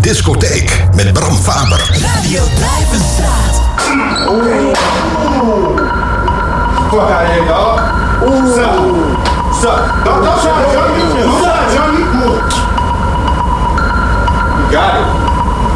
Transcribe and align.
Discotheek 0.00 0.84
met 0.94 1.12
Bram 1.12 1.36
Faber. 1.36 1.80
Radio 1.88 2.42
Blijvenstraat. 2.54 3.54
Fuck 6.90 7.10
out 7.10 7.22
of 7.22 7.30
here, 7.30 7.46
dog. 7.46 7.80
Ooh. 8.22 8.54
Suck. 8.54 8.74
Suck. 9.60 10.04
Don't, 10.04 10.24
don't 10.24 10.40
try 10.40 10.64
to 10.64 10.72
jump 10.72 10.96
me. 10.96 11.02
Don't 11.20 11.42
try 11.42 11.56
to 11.64 11.74
jump 11.74 11.92
me. 11.92 12.02
You 14.58 14.66
got 14.72 14.94
it. 14.96 15.06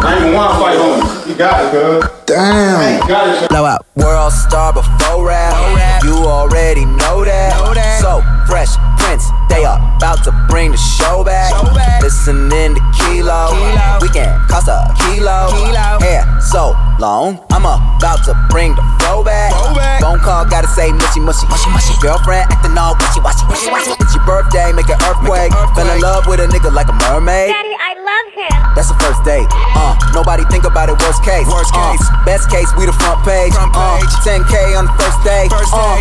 I 0.04 0.12
ain't 0.12 0.20
even 0.20 0.34
want 0.34 0.52
to 0.52 0.58
fight 0.58 0.78
homies. 0.78 1.28
You 1.28 1.34
got 1.34 1.64
it, 1.64 1.70
cuz. 1.70 2.04
Damn. 2.26 3.02
You 3.02 3.08
got 3.08 3.42
it, 3.42 3.48
Blow 3.48 3.64
out. 3.64 3.86
World 3.96 4.32
star 4.32 4.72
before 4.72 5.26
rap. 5.26 6.02
You 6.02 6.14
already 6.14 6.84
know 6.84 7.24
that. 7.24 7.52
So 8.00 8.22
fresh 8.46 8.76
prince, 9.04 9.28
they 9.48 9.64
are 9.64 9.78
about 9.96 10.24
to 10.24 10.32
bring 10.48 10.72
the 10.72 10.80
show 10.80 11.24
back. 11.24 11.52
Listening 12.00 12.74
to 12.74 12.82
Kilo. 12.96 13.52
We 14.00 14.08
can 14.08 14.32
cost 14.48 14.68
a 14.68 14.88
kilo. 15.04 15.52
kilo. 15.52 16.00
Hair 16.00 16.24
so 16.40 16.72
long, 17.00 17.40
I'm 17.50 17.64
about 17.64 18.24
to 18.24 18.32
bring 18.50 18.74
the 18.74 18.84
flow 19.00 19.24
back. 19.24 19.52
Phone 20.00 20.20
call, 20.20 20.44
gotta 20.44 20.68
say 20.68 20.92
mushy 20.92 21.20
mushy. 21.20 21.46
Girlfriend 22.00 22.48
acting 22.52 22.76
all 22.76 22.96
wishy 23.00 23.20
washy. 23.20 23.44
It's 24.00 24.14
your 24.14 24.24
birthday, 24.24 24.72
make 24.72 24.88
an 24.88 25.00
earthquake. 25.04 25.52
Fell 25.74 25.88
in 25.88 26.00
love 26.00 26.26
with 26.26 26.40
a 26.40 26.46
nigga 26.48 26.72
like 26.72 26.88
a 26.88 26.96
mermaid. 27.08 27.50
Daddy, 27.52 27.74
I 27.80 27.92
love 27.98 28.28
him. 28.32 28.58
That's 28.76 28.88
the 28.88 28.98
first 29.00 29.22
date. 29.24 29.48
Uh, 29.74 29.96
nobody 30.12 30.44
think 30.50 30.64
about 30.64 30.88
it. 30.88 30.96
Worst 31.00 31.24
case. 31.24 31.46
Worst 31.48 31.72
case. 31.74 32.04
best 32.24 32.50
case, 32.50 32.70
we 32.76 32.86
the 32.86 32.94
front 32.94 33.24
page. 33.24 33.52
Uh, 33.56 33.98
10k 34.22 34.76
on 34.78 34.86
the 34.86 34.94
first 35.00 35.18
day. 35.24 35.48
uh, 35.50 35.98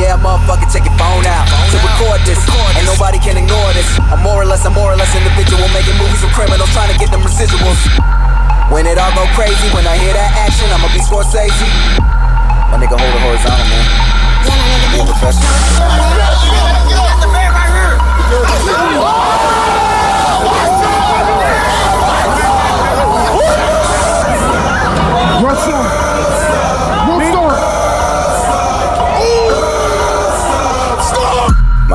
yeah, 0.00 0.16
motherfucker, 0.18 0.66
check 0.72 0.82
your 0.82 0.96
phone 0.98 1.26
out 1.26 1.46
to 1.70 1.76
record 1.84 2.18
this. 2.26 2.41
Ain't 2.76 2.86
nobody 2.86 3.18
can 3.18 3.36
ignore 3.36 3.72
this. 3.72 3.86
I'm 4.10 4.22
more 4.22 4.42
or 4.42 4.46
less, 4.46 4.64
I'm 4.66 4.74
more 4.74 4.92
or 4.92 4.96
less 4.96 5.14
individual, 5.14 5.66
making 5.70 5.96
movies 5.98 6.22
with 6.22 6.32
criminals, 6.32 6.70
trying 6.72 6.92
to 6.92 6.98
get 6.98 7.10
them 7.10 7.22
residuals. 7.22 7.78
When 8.72 8.86
it 8.86 8.96
all 8.98 9.12
go 9.14 9.26
crazy, 9.36 9.68
when 9.76 9.86
I 9.86 9.96
hear 9.98 10.12
that 10.14 10.32
action, 10.40 10.66
I'ma 10.72 10.88
be 10.90 11.00
Scorsese. 11.04 11.66
My 12.72 12.80
nigga 12.80 12.96
hold 12.96 13.12
it 13.12 13.22
horizontal, 13.22 13.66
man. 13.68 13.84
Be 14.92 15.00
a 15.00 15.04
professional. 15.04 15.52
Russell. 25.42 25.72
Restart. 25.72 26.01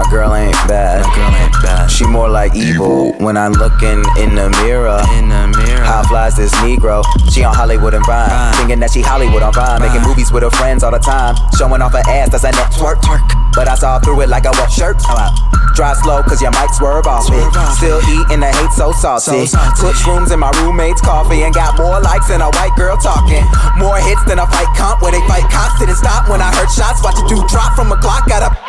My 0.08 0.13
girl 0.23 0.36
ain't 0.36 0.55
bad. 0.72 1.03
My 1.03 1.16
girl 1.19 1.36
ain't 1.36 1.52
bad. 1.59 1.91
She 1.91 2.08
more 2.08 2.30
like 2.30 2.55
evil 2.55 3.11
when 3.19 3.36
I'm 3.36 3.52
looking 3.52 4.00
in 4.16 4.39
the 4.39 4.47
mirror. 4.63 5.03
In 5.19 5.27
the 5.27 5.52
mirror. 5.52 5.83
How 5.83 6.00
flies 6.08 6.39
this 6.39 6.55
Negro? 6.63 7.03
She 7.27 7.44
on 7.44 7.52
Hollywood 7.52 7.91
and 7.91 8.05
Vine. 8.08 8.31
Thinking 8.55 8.80
that 8.80 8.95
she 8.95 9.03
Hollywood 9.03 9.44
on 9.44 9.52
Vine. 9.52 9.83
Making 9.83 10.08
movies 10.08 10.31
with 10.31 10.47
her 10.47 10.50
friends 10.55 10.80
all 10.80 10.95
the 10.95 11.03
time. 11.03 11.35
Showing 11.59 11.83
off 11.83 11.91
her 11.91 12.08
ass, 12.08 12.31
that's 12.31 12.47
a 12.47 12.55
twerk. 12.80 13.03
But 13.52 13.67
I 13.67 13.75
saw 13.75 14.00
through 14.00 14.23
it 14.23 14.30
like 14.31 14.47
a 14.47 14.55
wet 14.55 14.72
shirt. 14.72 14.95
Drive 15.75 16.00
slow, 16.00 16.23
cause 16.23 16.39
you 16.39 16.55
might 16.55 16.72
swerve 16.72 17.03
off 17.03 17.28
it. 17.28 17.44
Still 17.75 18.00
eating 18.08 18.39
the 18.39 18.47
hate 18.47 18.72
so 18.72 18.95
saucy. 18.95 19.44
Put 19.75 20.00
shrooms 20.00 20.31
in 20.31 20.39
my 20.39 20.55
roommate's 20.63 21.03
coffee 21.03 21.44
and 21.44 21.52
got 21.52 21.75
more 21.75 22.00
likes 22.00 22.31
than 22.31 22.39
a 22.39 22.47
white 22.55 22.72
girl 22.80 22.95
talking. 22.95 23.44
More 23.75 24.00
hits 24.00 24.23
than 24.23 24.39
a 24.39 24.47
fight 24.47 24.72
comp 24.80 25.03
where 25.03 25.11
they 25.11 25.22
fight 25.28 25.52
cops. 25.52 25.83
Didn't 25.83 26.00
stop 26.00 26.31
when 26.31 26.39
I 26.39 26.47
heard 26.55 26.72
shots. 26.72 27.03
Watch 27.03 27.19
a 27.19 27.28
dude 27.28 27.44
drop 27.52 27.75
from 27.75 27.91
a 27.91 28.00
clock. 28.00 28.23
Got 28.31 28.47
up. 28.47 28.66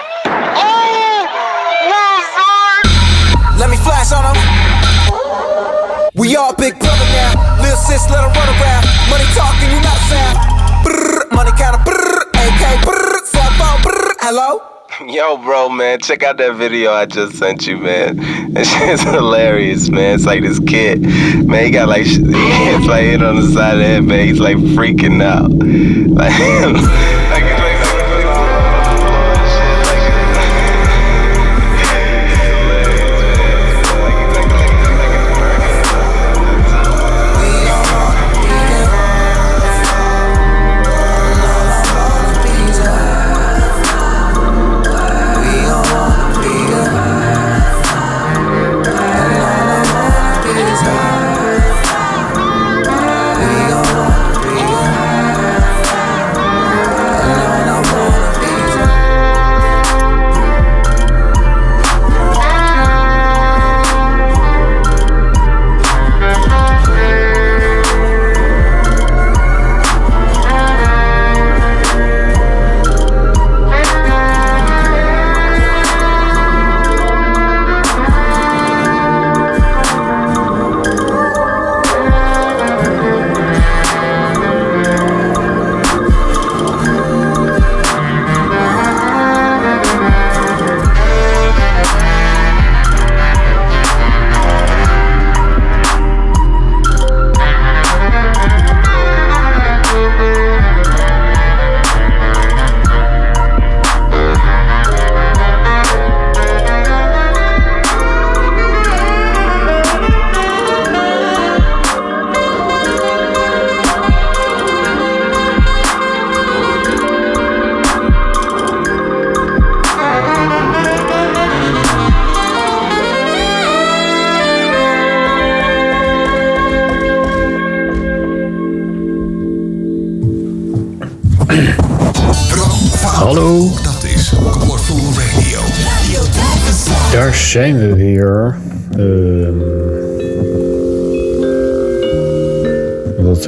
Flash 3.98 4.12
on 4.12 4.22
them. 4.34 6.10
We 6.14 6.36
all 6.36 6.54
big 6.54 6.78
brother 6.78 7.04
now. 7.12 7.62
Lil 7.62 7.76
sis, 7.76 8.08
let 8.10 8.22
her 8.22 8.30
run 8.30 8.48
around. 8.48 8.86
Money 9.10 9.24
talking, 9.34 9.70
you 9.70 9.80
not 9.80 9.96
a 9.96 10.04
sound. 10.10 10.38
Brrr, 10.84 11.32
money 11.32 11.50
counter, 11.56 11.82
brrr, 11.84 12.22
AK, 12.34 12.84
brrr, 12.84 13.24
cell 13.24 13.50
phone, 13.52 13.80
brrr, 13.82 14.14
hello? 14.20 14.62
Yo, 15.06 15.36
bro, 15.36 15.68
man, 15.68 16.00
check 16.00 16.22
out 16.22 16.38
that 16.38 16.54
video 16.54 16.92
I 16.92 17.06
just 17.06 17.36
sent 17.36 17.66
you, 17.66 17.76
man. 17.76 18.18
It's 18.56 18.70
shit's 18.70 19.02
hilarious, 19.02 19.88
man. 19.90 20.14
It's 20.14 20.24
like 20.24 20.40
this 20.40 20.58
kid, 20.58 21.02
man. 21.46 21.66
He 21.66 21.70
got 21.70 21.88
like 21.88 22.06
sh- 22.06 22.18
it's 22.20 22.86
like 22.86 23.02
hit 23.02 23.22
on 23.22 23.36
the 23.36 23.46
side 23.52 23.74
of 23.74 23.78
the 23.78 23.84
head, 23.84 24.04
man. 24.04 24.26
He's 24.26 24.40
like 24.40 24.56
freaking 24.56 25.22
out, 25.22 25.50
like. 26.18 26.32
like, 27.30 27.67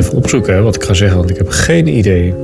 even 0.01 0.17
opzoeken 0.17 0.55
hè, 0.55 0.63
wat 0.63 0.75
ik 0.75 0.85
ga 0.85 0.95
zeggen, 0.95 1.19
want 1.19 1.31
ik 1.31 1.37
heb 1.37 1.49
geen 1.49 1.87
idee. 1.87 2.35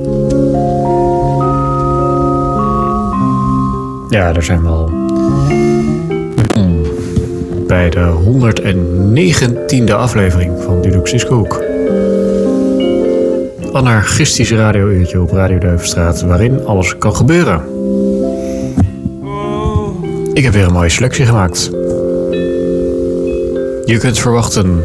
Ja, 4.09 4.33
daar 4.33 4.43
zijn 4.43 4.61
we 4.61 4.67
al. 4.67 4.89
Hmm. 6.53 6.81
Bij 7.67 7.89
de 7.89 8.13
119e 9.85 9.93
aflevering 9.93 10.63
van 10.63 10.81
Dudux 10.81 11.11
Discook. 11.11 11.63
Anarchistische 13.71 14.55
radio-uurtje 14.55 15.21
op 15.21 15.31
Radio 15.31 15.57
Duivenstraat, 15.57 16.21
waarin 16.21 16.65
alles 16.65 16.97
kan 16.97 17.15
gebeuren. 17.15 17.61
Ik 20.33 20.43
heb 20.43 20.53
weer 20.53 20.65
een 20.65 20.73
mooie 20.73 20.89
selectie 20.89 21.25
gemaakt. 21.25 21.69
Je 23.85 23.97
kunt 23.99 24.19
verwachten. 24.19 24.83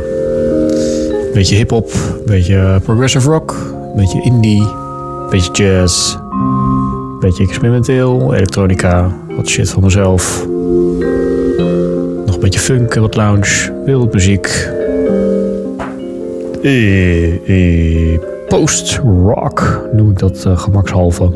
Beetje 1.33 1.57
hip-hop, 1.57 1.91
beetje 2.27 2.81
progressive 2.85 3.31
rock, 3.31 3.57
beetje 3.97 4.23
indie, 4.23 4.67
beetje 5.31 5.53
jazz, 5.53 6.17
beetje 7.21 7.45
experimenteel, 7.45 8.35
elektronica, 8.35 9.17
wat 9.37 9.49
shit 9.49 9.71
van 9.71 9.83
mezelf. 9.83 10.47
Nog 12.27 12.35
een 12.35 12.41
beetje 12.41 12.61
funk 12.61 12.95
wat 12.95 13.17
lounge, 13.17 13.83
wereldmuziek. 13.85 14.71
eh, 16.63 18.13
eh, 18.15 18.21
post-rock, 18.49 19.89
noem 19.93 20.11
ik 20.11 20.19
dat 20.19 20.45
eh, 20.45 20.59
gemakshalve. 20.59 21.31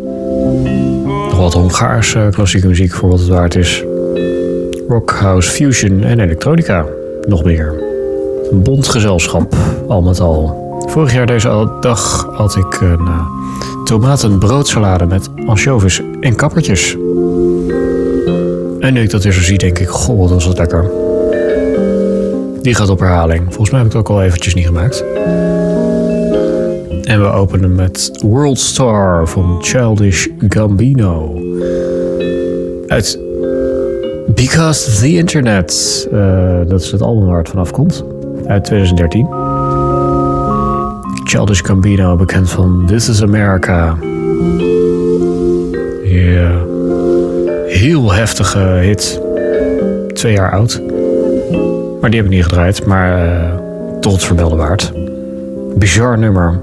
Nog 1.04 1.38
wat 1.38 1.52
Hongaarse 1.52 2.28
klassieke 2.30 2.66
muziek 2.66 2.92
voor 2.92 3.08
wat 3.08 3.18
het 3.18 3.28
waard 3.28 3.54
is. 3.54 3.84
Rock, 4.88 5.10
house, 5.10 5.50
fusion 5.50 6.02
en 6.02 6.20
elektronica. 6.20 6.84
Nog 7.28 7.44
meer. 7.44 7.74
Een 8.50 8.62
bond 8.62 8.88
gezelschap, 8.88 9.54
al 9.88 10.02
met 10.02 10.20
al. 10.20 10.65
Vorig 10.96 11.12
jaar 11.12 11.26
deze 11.26 11.68
dag 11.80 12.28
had 12.32 12.56
ik 12.56 12.80
een 12.80 13.00
uh, 13.00 13.26
tomatenbroodsalade 13.84 15.06
met 15.06 15.30
ansjovis 15.46 16.02
en 16.20 16.36
kappertjes. 16.36 16.96
En 18.80 18.92
nu 18.92 19.02
ik 19.02 19.10
dat 19.10 19.22
weer 19.22 19.32
zo 19.32 19.40
zie, 19.40 19.58
denk 19.58 19.78
ik, 19.78 19.88
goh, 19.88 20.18
wat 20.18 20.30
was 20.30 20.46
dat 20.46 20.58
lekker. 20.58 20.90
Die 22.62 22.74
gaat 22.74 22.88
op 22.88 22.98
herhaling. 22.98 23.42
Volgens 23.44 23.70
mij 23.70 23.78
heb 23.78 23.88
ik 23.88 23.96
het 23.96 24.06
ook 24.06 24.16
al 24.16 24.22
eventjes 24.22 24.54
niet 24.54 24.66
gemaakt. 24.66 25.04
En 27.04 27.20
we 27.20 27.26
openen 27.32 27.74
met 27.74 28.10
World 28.22 28.58
Star 28.58 29.28
van 29.28 29.58
Childish 29.60 30.26
Gambino. 30.48 31.40
Uit 32.86 33.18
Because 34.26 35.00
the 35.00 35.16
Internet. 35.16 36.08
Uh, 36.12 36.58
dat 36.66 36.80
is 36.80 36.90
het 36.90 37.02
album 37.02 37.26
waar 37.26 37.38
het 37.38 37.48
vanaf 37.48 37.70
komt. 37.70 38.04
Uit 38.46 38.64
2013. 38.64 39.45
Childish 41.36 41.62
Gambino, 41.62 42.16
bekend 42.16 42.50
van 42.50 42.82
This 42.86 43.08
is 43.08 43.22
America. 43.22 43.96
Ja. 46.04 46.50
Heel 47.66 48.12
heftige 48.12 48.58
hit. 48.58 49.20
Twee 50.14 50.32
jaar 50.32 50.52
oud. 50.52 50.82
Maar 52.00 52.10
die 52.10 52.20
heb 52.20 52.28
ik 52.28 52.36
niet 52.36 52.44
gedraaid. 52.44 52.86
Maar 52.86 53.26
uh, 54.02 54.18
vermelden 54.18 54.58
waard. 54.58 54.92
Bizar 55.74 56.18
nummer. 56.18 56.60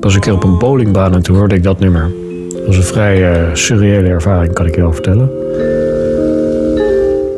Was 0.00 0.14
een 0.14 0.20
keer 0.20 0.32
op 0.32 0.44
een 0.44 0.58
bowlingbaan 0.58 1.14
en 1.14 1.22
toen 1.22 1.36
hoorde 1.36 1.54
ik 1.54 1.62
dat 1.62 1.78
nummer. 1.78 2.10
Dat 2.56 2.66
was 2.66 2.76
een 2.76 2.82
vrij 2.82 3.48
uh, 3.48 3.54
surreële 3.54 4.08
ervaring, 4.08 4.52
kan 4.52 4.66
ik 4.66 4.74
je 4.74 4.80
wel 4.80 4.92
vertellen. 4.92 5.30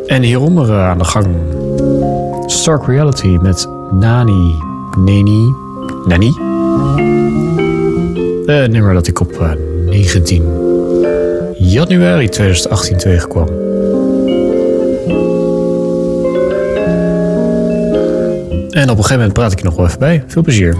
En 0.06 0.22
hieronder 0.22 0.68
uh, 0.68 0.88
aan 0.88 0.98
de 0.98 1.04
gang 1.04 1.26
Stark 2.46 2.86
Reality 2.86 3.38
met 3.42 3.68
Nani. 3.90 4.54
Neni. 4.98 5.54
Nani. 6.06 6.57
Een 8.48 8.70
nummer 8.70 8.94
dat 8.94 9.06
ik 9.06 9.20
op 9.20 9.40
uh, 9.40 9.50
19 9.86 10.42
januari 11.58 12.28
2018 12.28 12.96
tegenkwam. 12.96 13.48
En 18.70 18.90
op 18.90 18.96
een 18.96 19.04
gegeven 19.04 19.16
moment 19.16 19.32
praat 19.32 19.52
ik 19.52 19.58
je 19.58 19.64
nog 19.64 19.76
wel 19.76 19.86
even 19.86 19.98
bij. 19.98 20.24
Veel 20.26 20.42
plezier. 20.42 20.76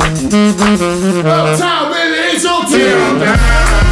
Uptown, 0.00 1.92
baby, 1.92 2.34
it's 2.34 2.44
your 2.44 2.64
team. 2.64 3.20
Nigga, 3.20 3.83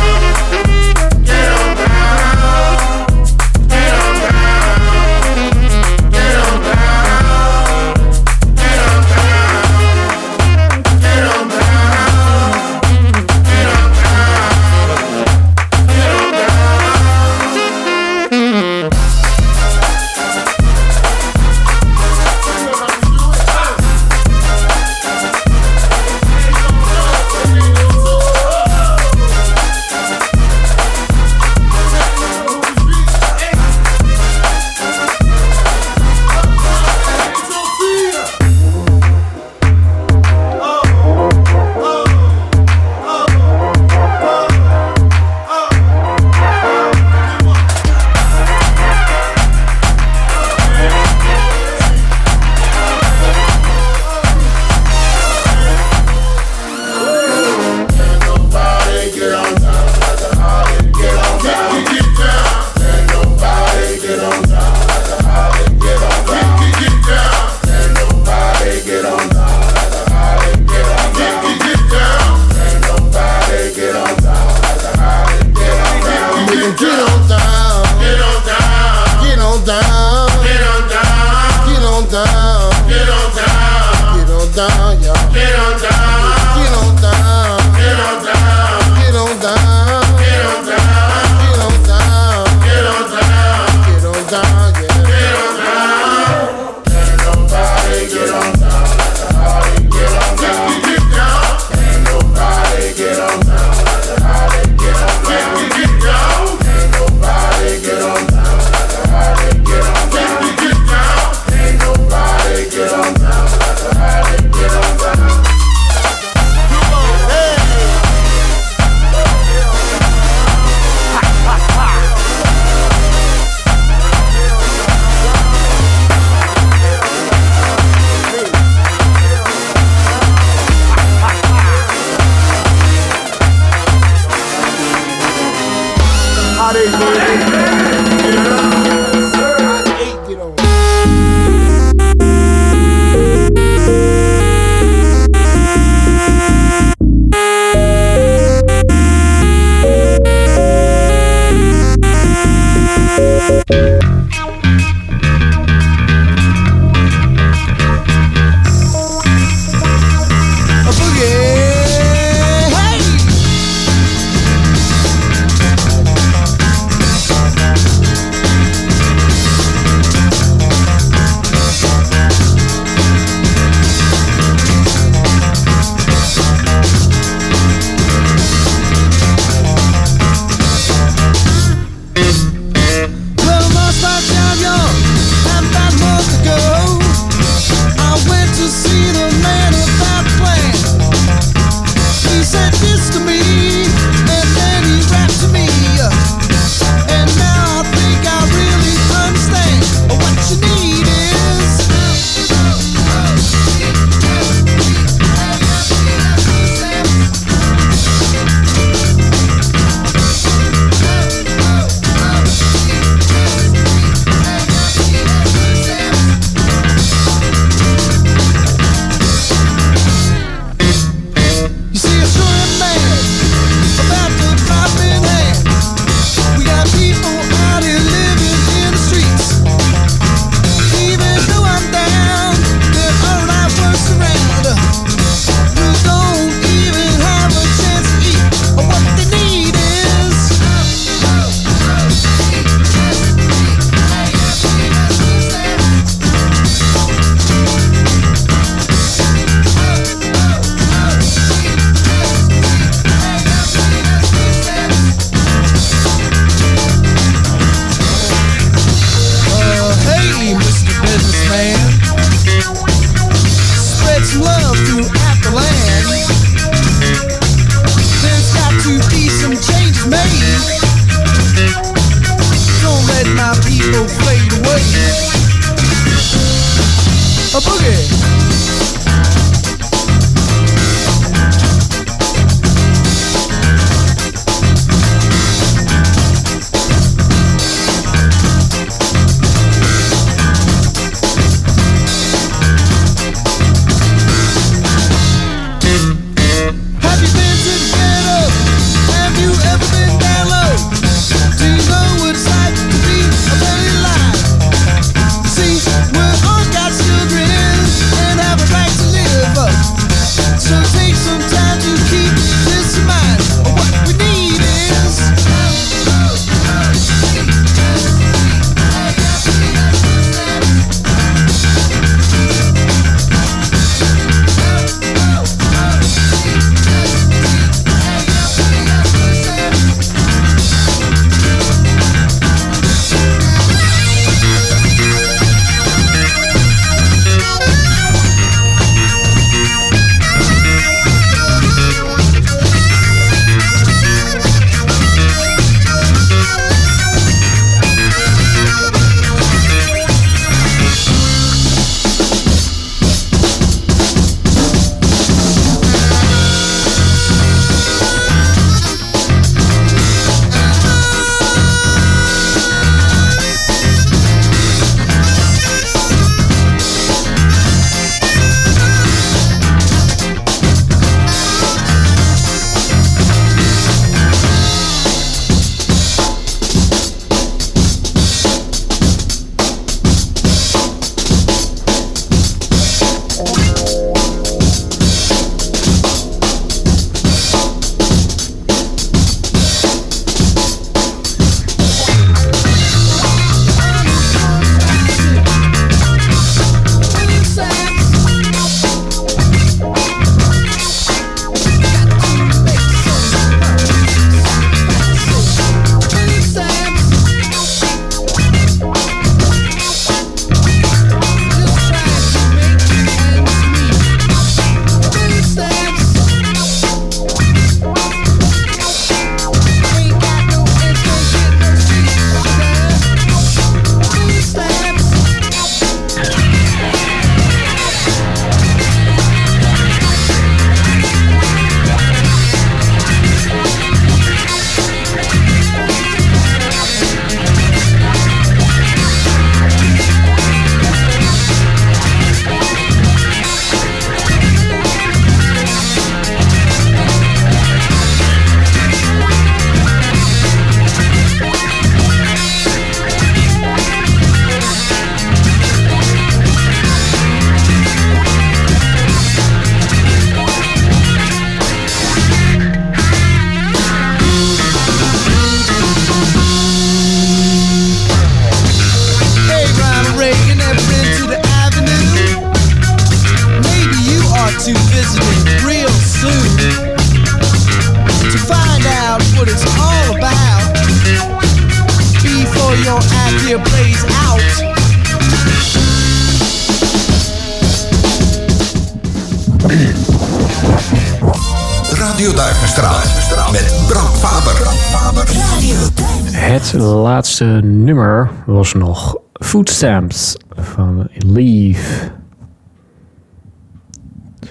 laatste 497.42 497.66
nummer 497.66 498.30
was 498.46 498.74
nog 498.74 499.16
Foodstamps 499.32 500.36
van 500.48 501.08
Leave. 501.12 502.10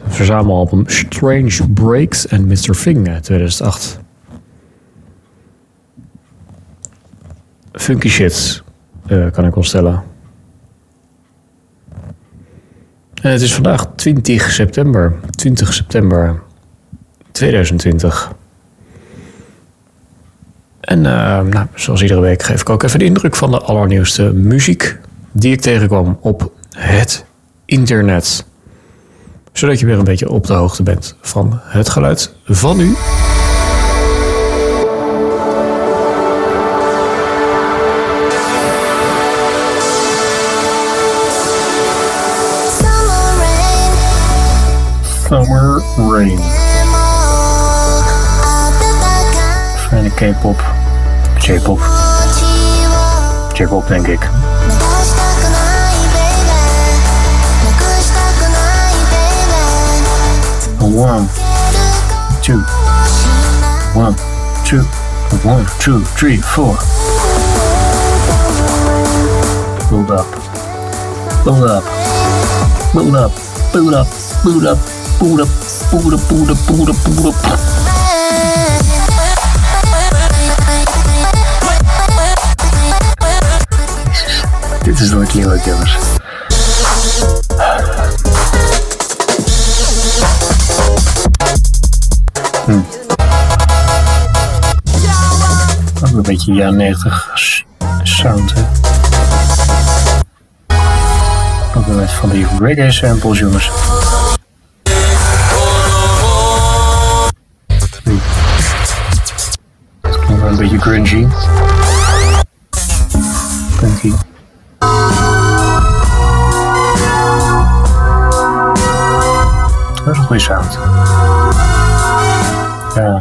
Verzamelalbum 0.03 0.83
Strange 0.87 1.69
Breaks 1.73 2.27
en 2.27 2.47
Mr. 2.47 2.73
Fing 2.73 3.09
uit 3.09 3.23
2008. 3.23 3.99
Funky 7.71 8.09
shit, 8.09 8.63
eh, 9.05 9.31
kan 9.31 9.45
ik 9.45 9.53
wel 9.53 9.63
stellen. 9.63 10.03
En 13.21 13.31
het 13.31 13.41
is 13.41 13.53
vandaag 13.53 13.87
20 13.95 14.51
september. 14.51 15.19
20 15.29 15.73
september 15.73 16.41
2020. 17.31 18.39
En 20.91 21.05
eh, 21.05 21.41
nou, 21.41 21.67
zoals 21.75 22.01
iedere 22.01 22.21
week 22.21 22.43
geef 22.43 22.61
ik 22.61 22.69
ook 22.69 22.83
even 22.83 22.99
de 22.99 23.05
indruk 23.05 23.35
van 23.35 23.51
de 23.51 23.59
allernieuwste 23.59 24.33
muziek 24.33 24.97
die 25.31 25.51
ik 25.51 25.61
tegenkwam 25.61 26.17
op 26.21 26.51
het 26.69 27.25
internet. 27.65 28.45
Zodat 29.53 29.79
je 29.79 29.85
weer 29.85 29.97
een 29.97 30.03
beetje 30.03 30.29
op 30.29 30.45
de 30.45 30.53
hoogte 30.53 30.83
bent 30.83 31.15
van 31.21 31.59
het 31.63 31.89
geluid 31.89 32.33
van 32.45 32.79
u. 32.79 32.95
Summer 45.27 45.83
Rain. 45.97 46.39
Fijne 49.89 50.09
K-pop. 50.09 50.80
J-pop. 51.51 51.79
J-pop 53.53 53.85
denk. 53.89 54.23
One, 60.79 61.27
two, 62.41 62.61
one, 63.99 64.15
two, 64.63 64.83
one, 65.43 65.65
two, 65.81 65.99
three, 66.15 66.37
four. 66.37 66.77
Build 69.89 70.09
up. 70.09 70.27
Build 71.43 71.69
up. 71.69 71.83
boot 72.93 73.13
up, 73.13 73.31
boot 73.73 73.93
up, 73.93 74.07
boot 74.43 74.63
up, 74.63 74.77
boot 75.19 75.41
up, 75.41 75.49
boot 75.91 76.13
up, 76.13 76.29
boot 76.29 76.49
up, 76.49 76.67
boot 76.67 76.89
up, 76.89 76.95
boot 77.05 77.25
up. 77.25 77.51
Dit 77.51 77.59
is 77.85 77.90
nooit 85.09 85.33
niet 85.33 85.45
leuk, 85.45 85.65
jongens. 85.65 85.97
Hm. 92.65 92.79
Ook 96.05 96.11
een 96.13 96.21
beetje 96.21 96.53
jaren 96.53 96.75
90 96.75 97.31
s- 97.33 97.65
sound, 98.03 98.53
hè. 98.53 98.61
Ook 101.77 101.85
wel 101.85 101.95
met 101.95 102.11
van 102.11 102.29
die 102.29 102.47
reggae 102.59 102.91
samples, 102.91 103.39
jongens. 103.39 103.71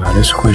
Dat 0.04 0.14
is 0.14 0.30
een 0.30 0.36
goede 0.36 0.54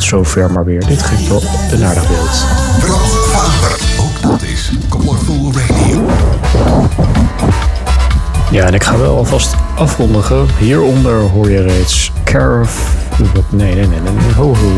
tot 0.00 0.08
zover 0.08 0.50
maar 0.50 0.64
weer. 0.64 0.86
Dit 0.86 1.02
geeft 1.02 1.28
wel 1.28 1.40
Faber. 1.40 2.02
Ook 4.00 4.22
dat 4.22 4.42
is 4.42 4.70
Colorful 4.88 5.52
Radio. 5.54 6.06
Ja, 8.50 8.64
en 8.66 8.74
ik 8.74 8.84
ga 8.84 8.98
wel 8.98 9.16
alvast 9.16 9.54
afkondigen. 9.76 10.46
Hieronder 10.58 11.20
hoor 11.20 11.50
je 11.50 11.62
reeds 11.62 12.12
Carf... 12.24 12.94
wat- 13.34 13.52
Nee, 13.52 13.74
nee, 13.74 13.86
nee, 13.86 14.00
nee. 14.00 14.32
Ho, 14.36 14.54
ho. 14.54 14.74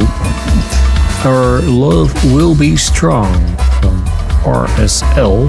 Our 1.30 1.62
Love 1.62 2.34
Will 2.34 2.54
Be 2.56 2.76
Strong 2.78 3.26
van 3.80 4.02
RSL. 4.84 5.46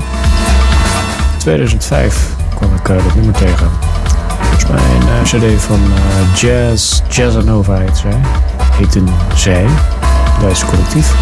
2005 1.38 2.28
kwam 2.55 2.76
ik 2.76 2.89
eh, 2.89 2.95
dat 3.05 3.15
nummer 3.15 3.34
tegen. 3.34 3.67
Volgens 4.54 4.82
mij 4.82 4.95
een 4.95 5.08
eh, 5.08 5.56
cd 5.56 5.62
van 5.62 5.80
eh, 5.80 6.36
Jazz, 6.36 7.01
Jazzanova 7.10 7.78
heet 7.78 7.97
zij. 7.97 8.22
Heeten 8.72 9.08
zij, 9.36 9.66
Duitse 10.41 10.66
collectief. 10.66 11.14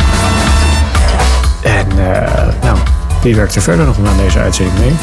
En 1.64 1.88
eh, 1.90 2.48
nou, 2.64 2.78
wie 3.22 3.36
werkt 3.36 3.56
er 3.56 3.62
verder 3.62 3.86
nog 3.86 3.98
aan 3.98 4.18
deze 4.18 4.40
uitzending 4.40 4.80
mee? 4.80 4.94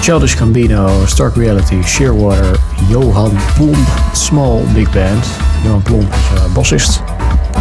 Childish 0.00 0.36
Gambino, 0.36 1.02
Stark 1.06 1.36
Reality, 1.36 1.82
Shearwater, 1.84 2.58
Johan 2.88 3.38
Plomp, 3.54 3.88
Small 4.12 4.60
Big 4.74 4.90
Band. 4.90 5.26
Johan 5.64 5.82
Plomp 5.82 6.12
is 6.12 6.38
uh, 6.38 6.54
bassist. 6.54 7.02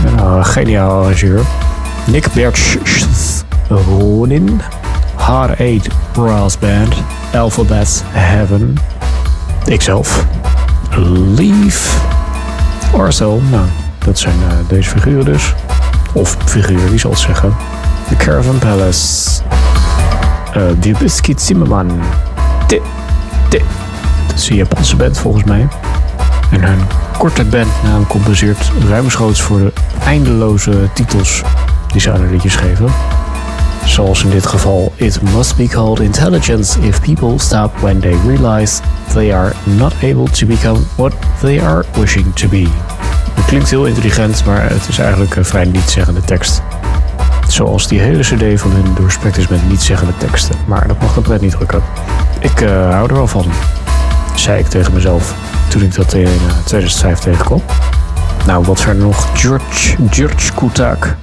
En, 0.05 0.14
uh, 0.16 0.45
geniaal 0.45 1.03
arrangeur. 1.03 1.41
Nick 2.05 2.34
Bertsch, 2.34 2.76
Ronin, 3.68 4.61
Hard 5.16 5.59
Eight 5.59 5.88
Brass 6.11 6.59
Band, 6.59 6.93
Alphabet 7.34 8.03
Heaven, 8.11 8.78
ikzelf, 9.66 10.26
Leaf, 11.36 12.01
Arcel, 12.97 13.41
nou, 13.51 13.66
dat 14.05 14.20
zijn 14.20 14.36
uh, 14.36 14.53
deze 14.68 14.89
figuren 14.89 15.26
dus. 15.26 15.53
Of 16.14 16.38
figuren, 16.45 16.89
wie 16.89 16.99
zal 16.99 17.11
het 17.11 17.20
zeggen. 17.20 17.55
The 18.07 18.16
Caravan 18.16 18.59
Palace, 18.59 19.41
uh, 20.57 20.64
Die 20.78 20.97
Biscuit 20.97 21.41
Zimmerman, 21.41 21.99
T, 22.68 22.70
T. 23.49 23.61
Dat 24.28 24.36
is 24.36 24.49
een 24.49 24.55
Japanse 24.55 24.95
band 24.95 25.18
volgens 25.18 25.43
mij. 25.43 25.68
En 26.51 26.64
hun 26.64 26.80
korte 27.18 27.43
bandnaam 27.43 28.07
compenseert 28.07 28.72
ruimschoots 28.89 29.41
voor 29.41 29.57
de 29.57 29.74
eindeloze 30.05 30.89
titels 30.93 31.41
die 31.91 32.01
ze 32.01 32.11
aan 32.11 32.20
hun 32.20 32.32
liedjes 32.32 32.55
geven. 32.55 32.86
Zoals 33.86 34.23
in 34.23 34.29
dit 34.29 34.45
geval 34.45 34.93
It 34.95 35.21
must 35.21 35.55
be 35.55 35.67
called 35.67 35.99
intelligence 35.99 36.79
if 36.79 37.01
people 37.01 37.39
stop 37.39 37.79
when 37.79 37.99
they 37.99 38.15
realize 38.25 38.81
they 39.13 39.34
are 39.34 39.53
not 39.63 39.93
able 40.03 40.25
to 40.25 40.45
become 40.45 40.79
what 40.95 41.13
they 41.39 41.61
are 41.61 41.86
wishing 41.93 42.36
to 42.36 42.47
be. 42.47 42.67
Het 43.34 43.45
klinkt 43.45 43.69
heel 43.69 43.86
intelligent, 43.86 44.45
maar 44.45 44.69
het 44.69 44.88
is 44.88 44.97
eigenlijk 44.97 45.36
een 45.36 45.45
vrij 45.45 45.65
niet-zeggende 45.65 46.21
tekst. 46.21 46.61
Zoals 47.47 47.88
die 47.88 47.99
hele 47.99 48.21
cd 48.21 48.59
van 48.59 48.71
hun 48.71 48.93
doorspekt 48.95 49.38
is 49.38 49.47
met 49.47 49.69
niet-zeggende 49.69 50.13
teksten. 50.17 50.55
Maar 50.65 50.88
dat 50.88 51.01
mag 51.01 51.13
de 51.13 51.21
pret 51.21 51.41
niet 51.41 51.51
drukken. 51.51 51.81
Ik 52.39 52.61
eh, 52.61 52.89
hou 52.89 53.09
er 53.09 53.15
wel 53.15 53.27
van, 53.27 53.45
zei 54.36 54.59
ik 54.59 54.67
tegen 54.67 54.93
mezelf 54.93 55.36
toen 55.67 55.81
ik 55.81 55.95
dat 55.95 56.13
in 56.13 56.23
eh, 56.23 56.57
2005 56.65 57.19
tegenkwam. 57.19 57.61
Nou, 58.45 58.65
wat 58.65 58.81
verder 58.81 59.03
nog? 59.03 59.27
George, 59.34 59.95
George 60.09 60.53
Kurtak. 60.53 61.15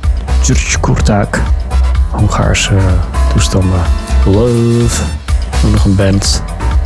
George 0.43 0.81
Kurtak. 0.81 1.41
Hongaarse 2.11 2.77
eh, 2.77 2.83
toestanden. 3.33 3.81
Love. 4.25 5.03
Nog 5.73 5.85
een 5.85 5.95
band. 5.97 6.43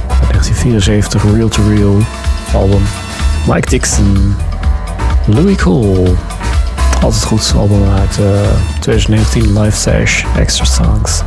Uit 0.09 0.31
1974, 0.31 1.23
Real 1.23 1.49
to 1.49 1.63
Real. 1.69 1.97
Album. 2.55 2.83
Mike 3.47 3.69
Dixon. 3.69 4.37
Louis 5.25 5.57
Cole. 5.57 6.15
Altijd 7.01 7.25
goed. 7.25 7.55
Album 7.57 7.83
uit 7.99 8.19
eh, 8.19 8.25
2019. 8.81 9.61
Live 9.61 9.77
Sash. 9.77 10.25
Extra 10.37 10.65
Songs. 10.65 11.23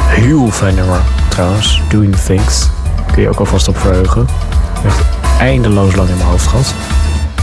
Heel 0.00 0.50
fijn 0.50 0.74
nummer 0.74 1.00
trouwens. 1.28 1.82
Doing 1.88 2.16
Things. 2.16 2.68
Kun 3.12 3.22
je 3.22 3.28
ook 3.28 3.38
alvast 3.38 3.68
op 3.68 3.78
verheugen. 3.78 4.26
Echt 4.84 5.00
eindeloos 5.38 5.94
lang 5.94 6.08
in 6.08 6.16
mijn 6.16 6.28
hoofd 6.28 6.46
gehad. 6.46 6.74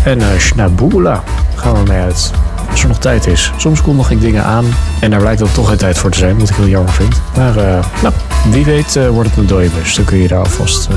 En 0.04 0.20
uh, 0.20 0.26
Schnabula 0.38 1.24
gaan 1.56 1.74
we 1.74 1.84
mee 1.92 2.02
uit. 2.02 2.32
Als 2.72 2.82
er 2.82 2.88
nog 2.88 2.98
tijd 2.98 3.28
is. 3.28 3.52
Soms 3.58 3.82
kondig 3.82 4.12
ik 4.12 4.22
dingen 4.22 4.44
aan 4.44 4.66
en 5.00 5.10
daar 5.12 5.20
blijkt 5.20 5.40
dan 5.40 5.52
toch 5.52 5.68
geen 5.68 5.78
tijd 5.78 5.98
voor 5.98 6.10
te 6.12 6.18
zijn, 6.18 6.40
wat 6.40 6.50
ik 6.50 6.56
heel 6.56 6.68
jammer 6.68 6.94
vind. 6.94 7.22
Maar 7.36 7.58
uh, 7.58 7.86
nou, 8.02 8.14
wie 8.52 8.66
weet 8.66 8.96
uh, 8.96 9.10
wordt 9.10 9.30
het 9.30 9.38
een 9.40 9.48
dode 9.48 9.70
bus. 9.70 9.96
Dan 9.96 10.06
kun 10.06 10.18
je 10.18 10.28
daar 10.28 10.40
alvast 10.40 10.88